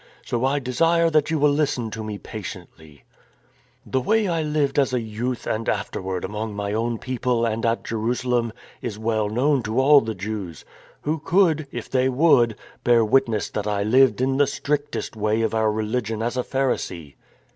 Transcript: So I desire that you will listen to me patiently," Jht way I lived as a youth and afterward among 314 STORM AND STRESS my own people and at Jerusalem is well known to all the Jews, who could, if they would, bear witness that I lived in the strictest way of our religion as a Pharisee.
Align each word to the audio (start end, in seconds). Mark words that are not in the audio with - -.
So 0.25 0.43
I 0.43 0.57
desire 0.57 1.11
that 1.11 1.29
you 1.29 1.37
will 1.37 1.51
listen 1.51 1.91
to 1.91 2.03
me 2.03 2.17
patiently," 2.17 3.03
Jht 3.87 4.03
way 4.03 4.27
I 4.27 4.41
lived 4.41 4.79
as 4.79 4.93
a 4.93 4.99
youth 4.99 5.45
and 5.45 5.69
afterward 5.69 6.25
among 6.25 6.55
314 6.55 6.97
STORM 6.97 6.97
AND 6.97 6.99
STRESS 6.99 7.03
my 7.05 7.11
own 7.11 7.17
people 7.19 7.45
and 7.45 7.65
at 7.67 7.85
Jerusalem 7.87 8.53
is 8.81 8.97
well 8.97 9.29
known 9.29 9.61
to 9.61 9.79
all 9.79 10.01
the 10.01 10.15
Jews, 10.15 10.65
who 11.03 11.19
could, 11.19 11.67
if 11.71 11.87
they 11.87 12.09
would, 12.09 12.55
bear 12.83 13.05
witness 13.05 13.51
that 13.51 13.67
I 13.67 13.83
lived 13.83 14.21
in 14.21 14.37
the 14.37 14.47
strictest 14.47 15.15
way 15.15 15.43
of 15.43 15.53
our 15.53 15.71
religion 15.71 16.23
as 16.23 16.35
a 16.35 16.41
Pharisee. 16.43 17.13